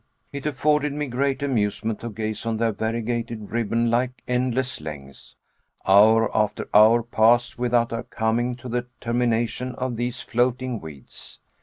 [0.33, 5.35] It afforded me great amusement to gaze on their variegated ribbon like endless lengths.
[5.85, 11.39] Hour after hour passed without our coming to the termination of these floating weeds.